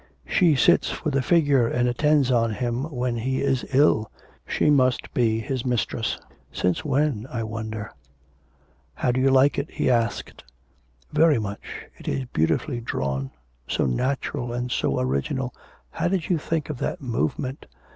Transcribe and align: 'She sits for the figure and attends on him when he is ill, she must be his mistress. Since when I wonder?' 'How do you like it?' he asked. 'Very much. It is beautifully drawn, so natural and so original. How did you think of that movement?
'She 0.25 0.55
sits 0.55 0.89
for 0.89 1.11
the 1.11 1.21
figure 1.21 1.67
and 1.67 1.87
attends 1.87 2.31
on 2.31 2.53
him 2.55 2.85
when 2.89 3.17
he 3.17 3.39
is 3.39 3.63
ill, 3.71 4.09
she 4.47 4.67
must 4.67 5.13
be 5.13 5.39
his 5.39 5.63
mistress. 5.63 6.17
Since 6.51 6.83
when 6.83 7.27
I 7.29 7.43
wonder?' 7.43 7.91
'How 8.95 9.11
do 9.11 9.21
you 9.21 9.29
like 9.29 9.59
it?' 9.59 9.69
he 9.69 9.91
asked. 9.91 10.43
'Very 11.13 11.37
much. 11.37 11.59
It 11.99 12.07
is 12.07 12.25
beautifully 12.33 12.81
drawn, 12.81 13.29
so 13.67 13.85
natural 13.85 14.51
and 14.53 14.71
so 14.71 14.99
original. 14.99 15.53
How 15.91 16.07
did 16.07 16.29
you 16.31 16.39
think 16.39 16.71
of 16.71 16.79
that 16.79 17.01
movement? 17.03 17.67